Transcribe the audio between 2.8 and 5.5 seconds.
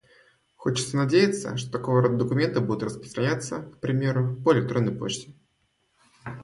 распространяться, к примеру, по электронной почте.